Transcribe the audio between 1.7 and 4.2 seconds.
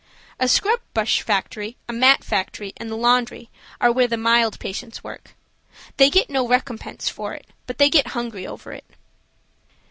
a mat factory, and the laundry, are where the